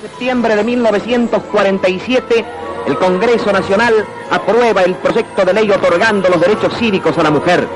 [0.00, 2.44] Septiembre de 1947,
[2.86, 3.92] el Congreso Nacional
[4.30, 7.66] aprueba el proyecto de ley otorgando los derechos cívicos a la mujer.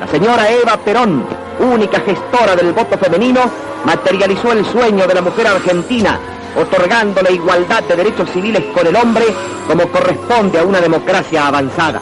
[0.00, 1.24] La señora Eva Perón,
[1.58, 3.40] única gestora del voto femenino,
[3.84, 6.18] materializó el sueño de la mujer argentina,
[6.56, 9.24] otorgando la igualdad de derechos civiles con el hombre
[9.66, 12.00] como corresponde a una democracia avanzada.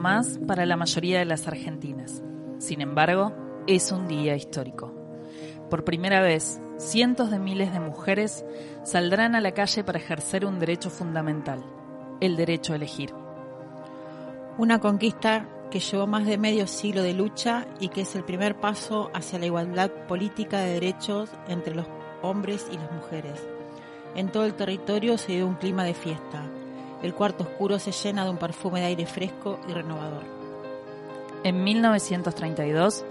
[0.00, 2.22] Más para la mayoría de las argentinas.
[2.58, 3.32] Sin embargo,
[3.66, 4.92] es un día histórico.
[5.68, 8.44] Por primera vez, cientos de miles de mujeres
[8.82, 11.62] saldrán a la calle para ejercer un derecho fundamental,
[12.20, 13.14] el derecho a elegir.
[14.58, 18.58] Una conquista que llevó más de medio siglo de lucha y que es el primer
[18.58, 21.86] paso hacia la igualdad política de derechos entre los
[22.22, 23.46] hombres y las mujeres.
[24.16, 26.50] En todo el territorio se dio un clima de fiesta.
[27.02, 30.22] El cuarto oscuro se llena de un perfume de aire fresco y renovador.
[31.44, 33.04] En 1932,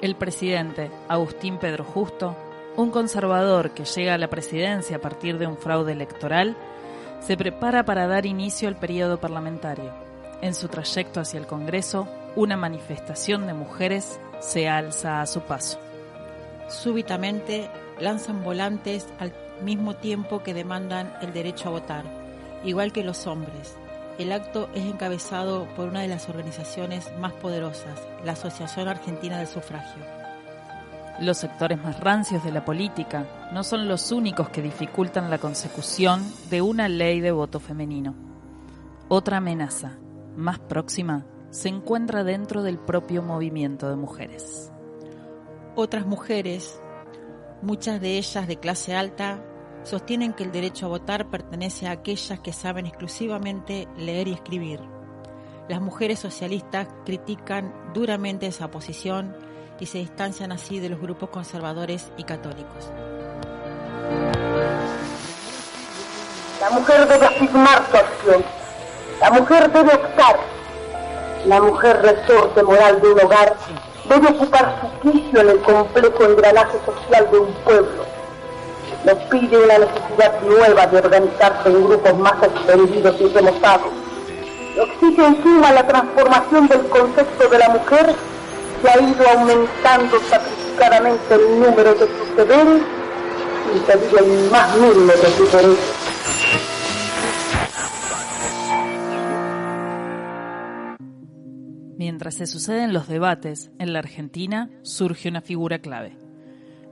[0.00, 2.36] el presidente Agustín Pedro Justo,
[2.76, 6.56] un conservador que llega a la presidencia a partir de un fraude electoral,
[7.20, 9.92] se prepara para dar inicio al periodo parlamentario.
[10.40, 15.78] En su trayecto hacia el Congreso, una manifestación de mujeres se alza a su paso.
[16.68, 17.68] Súbitamente
[18.00, 19.32] lanzan volantes al
[19.62, 22.21] mismo tiempo que demandan el derecho a votar,
[22.64, 23.76] igual que los hombres.
[24.18, 29.46] El acto es encabezado por una de las organizaciones más poderosas, la Asociación Argentina del
[29.46, 30.02] Sufragio.
[31.20, 36.22] Los sectores más rancios de la política no son los únicos que dificultan la consecución
[36.50, 38.14] de una ley de voto femenino.
[39.08, 39.98] Otra amenaza,
[40.36, 44.72] más próxima, se encuentra dentro del propio movimiento de mujeres.
[45.74, 46.80] Otras mujeres,
[47.60, 49.44] muchas de ellas de clase alta,
[49.84, 54.80] sostienen que el derecho a votar pertenece a aquellas que saben exclusivamente leer y escribir.
[55.68, 59.36] Las mujeres socialistas critican duramente esa posición
[59.80, 62.90] y se distancian así de los grupos conservadores y católicos.
[66.60, 68.44] La mujer debe firmar su acción.
[69.20, 70.36] La mujer debe optar.
[71.46, 73.56] La mujer resorte moral de un hogar
[74.08, 78.21] debe ocupar su quicio en el complejo engranaje social de un pueblo.
[79.04, 83.92] Nos pide una necesidad nueva de organizarse en grupos más extendidos y remotados.
[84.76, 88.14] Nos exige encima la transformación del concepto de la mujer
[88.80, 92.82] que ha ido aumentando sacrificadamente el número de sus deberes
[93.74, 95.78] y pedir el más mínimo de sus derechos.
[101.98, 106.21] Mientras se suceden los debates, en la Argentina surge una figura clave.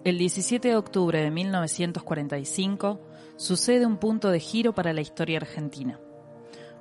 [0.03, 3.03] El 17 de octubre de 1945
[3.37, 6.01] sucede un punto de giro para la historia argentina.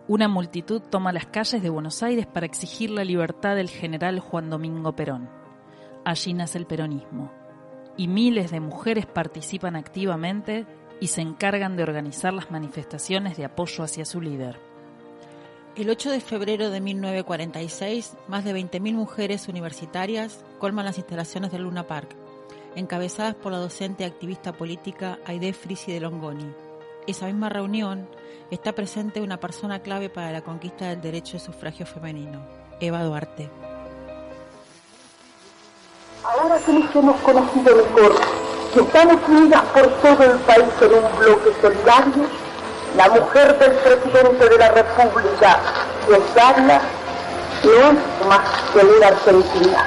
[0.08, 4.50] Una multitud toma las calles de Buenos Aires para exigir la libertad del general Juan
[4.50, 5.30] Domingo Perón.
[6.06, 7.30] Allí nace el peronismo,
[7.98, 10.66] y miles de mujeres participan activamente
[11.02, 14.62] y se encargan de organizar las manifestaciones de apoyo hacia su líder.
[15.76, 21.64] El 8 de febrero de 1946, más de 20.000 mujeres universitarias colman las instalaciones del
[21.64, 22.16] Luna Park,
[22.80, 26.56] encabezadas por la docente y activista política Aide Frisi de Longoni.
[27.08, 28.10] Esa misma reunión
[28.52, 32.42] está presente una persona clave para la conquista del derecho de sufragio femenino,
[32.80, 33.50] Eva Duarte.
[36.24, 38.16] Ahora que nos hemos conocido mejor,
[38.74, 42.24] que estamos unidas por todo el país en un bloque solidario,
[42.96, 45.60] la mujer del presidente de la República,
[46.08, 46.82] Rosaria,
[47.64, 49.86] no es más que una argentina.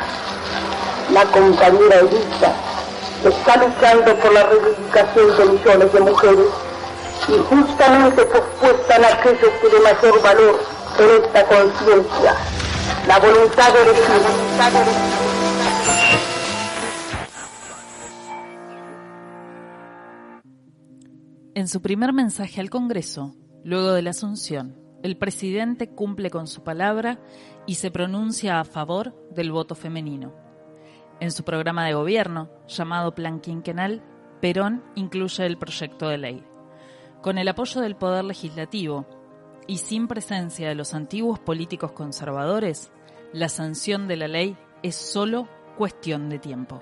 [1.11, 2.71] La compañera Elisa
[3.28, 6.46] está luchando por la reivindicación de millones de mujeres
[7.28, 10.60] y justamente pospuesta en aquello que de mayor valor
[10.98, 12.34] en esta conciencia,
[13.06, 15.22] la voluntad de elegir.
[21.54, 26.62] En su primer mensaje al Congreso, luego de la Asunción, el presidente cumple con su
[26.62, 27.20] palabra
[27.66, 30.42] y se pronuncia a favor del voto femenino.
[31.22, 34.02] En su programa de gobierno, llamado Plan Quinquenal,
[34.40, 36.44] Perón incluye el proyecto de ley.
[37.20, 39.06] Con el apoyo del Poder Legislativo,
[39.69, 42.90] y sin presencia de los antiguos políticos conservadores,
[43.32, 45.46] la sanción de la ley es solo
[45.78, 46.80] cuestión de tiempo.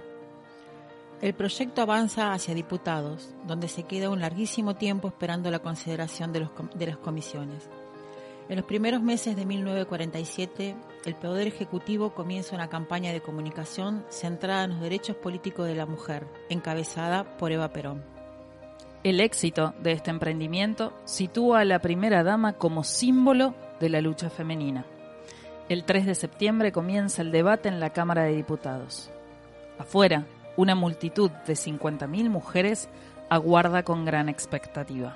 [1.20, 6.48] El proyecto avanza hacia diputados, donde se queda un larguísimo tiempo esperando la consideración de,
[6.76, 7.68] de las comisiones.
[8.50, 10.74] En los primeros meses de 1947,
[11.04, 15.86] el Poder Ejecutivo comienza una campaña de comunicación centrada en los derechos políticos de la
[15.86, 18.02] mujer, encabezada por Eva Perón.
[19.04, 24.30] El éxito de este emprendimiento sitúa a la primera dama como símbolo de la lucha
[24.30, 24.84] femenina.
[25.68, 29.12] El 3 de septiembre comienza el debate en la Cámara de Diputados.
[29.78, 30.26] Afuera,
[30.56, 32.88] una multitud de 50.000 mujeres
[33.28, 35.14] aguarda con gran expectativa.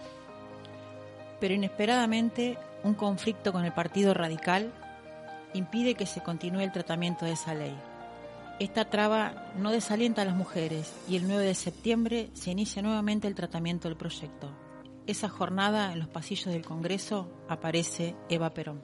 [1.44, 4.72] Pero inesperadamente, un conflicto con el Partido Radical
[5.52, 7.76] impide que se continúe el tratamiento de esa ley.
[8.60, 13.28] Esta traba no desalienta a las mujeres y el 9 de septiembre se inicia nuevamente
[13.28, 14.48] el tratamiento del proyecto.
[15.06, 18.80] Esa jornada en los pasillos del Congreso aparece Eva Perón.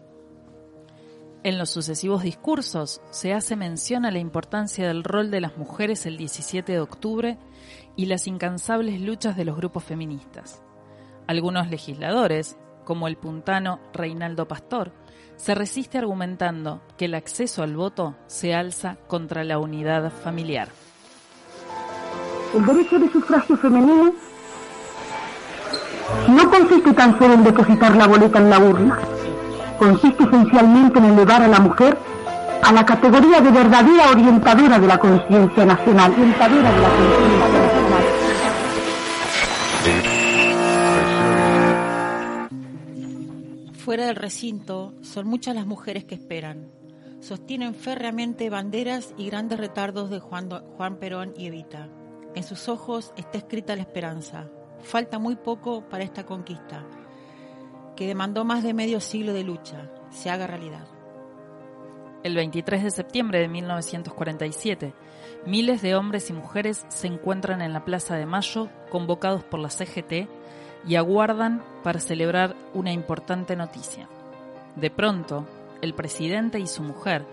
[1.42, 6.04] En los sucesivos discursos se hace mención a la importancia del rol de las mujeres
[6.04, 7.38] el 17 de octubre
[7.96, 10.62] y las incansables luchas de los grupos feministas.
[11.30, 14.90] Algunos legisladores, como el puntano Reinaldo Pastor,
[15.36, 20.66] se resiste argumentando que el acceso al voto se alza contra la unidad familiar.
[22.52, 24.12] El derecho de sufragio femenino
[26.30, 28.98] no consiste tan solo en depositar la boleta en la urna,
[29.78, 31.96] consiste esencialmente en elevar a la mujer
[32.60, 37.79] a la categoría de verdadera orientadora de la conciencia nacional, orientadora de la conciencia nacional.
[43.90, 46.70] Fuera del recinto son muchas las mujeres que esperan.
[47.18, 50.48] Sostienen férreamente banderas y grandes retardos de Juan,
[51.00, 51.88] Perón y Evita.
[52.36, 54.48] En sus ojos está escrita la esperanza.
[54.84, 56.86] Falta muy poco para esta conquista,
[57.96, 60.86] que demandó más de medio siglo de lucha, se haga realidad.
[62.22, 64.94] El 23 de septiembre de 1947,
[65.46, 69.68] miles de hombres y mujeres se encuentran en la Plaza de Mayo, convocados por la
[69.68, 70.28] CGT
[70.86, 74.08] y aguardan para celebrar una importante noticia.
[74.76, 75.46] De pronto,
[75.82, 77.24] el presidente y su mujer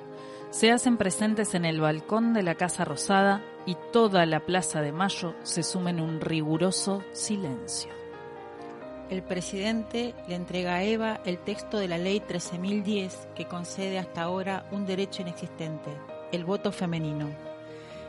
[0.49, 4.91] se hacen presentes en el balcón de la Casa Rosada y toda la Plaza de
[4.91, 7.91] Mayo se suma en un riguroso silencio.
[9.09, 14.23] El presidente le entrega a Eva el texto de la ley 13.010 que concede hasta
[14.23, 15.91] ahora un derecho inexistente,
[16.31, 17.29] el voto femenino.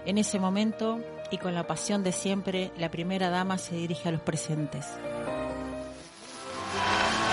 [0.04, 0.98] En ese momento,
[1.30, 4.86] y con la pasión de siempre, la primera dama se dirige a los presentes.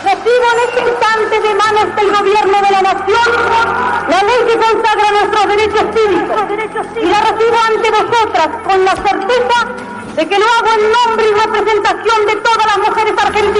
[0.04, 3.76] Recibo en este instante de manos del gobierno de la nación
[4.08, 6.42] la ley que consagra nuestros derechos cívicos
[7.02, 11.34] y la recibo ante vosotras con la certeza de que lo hago en nombre y
[11.34, 13.55] representación de todas las mujeres argentinas.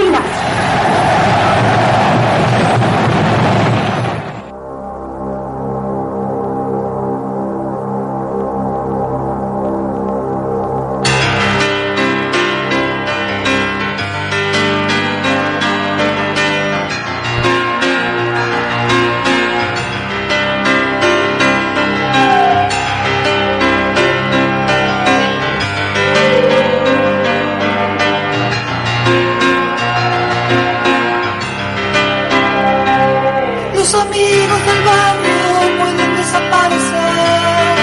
[33.86, 37.76] Los amigos del barrio pueden desaparecer.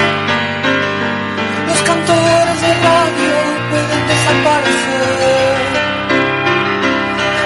[1.65, 3.35] Los cantores de radio
[3.71, 5.55] pueden desaparecer.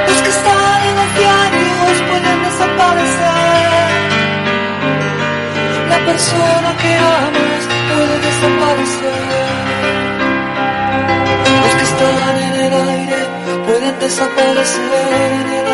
[0.08, 3.77] Los que están en los diarios pueden desaparecer.
[5.91, 9.22] La persona que amas puede desaparecer.
[11.62, 13.22] Los que están en el aire
[13.67, 15.67] pueden desaparecer en el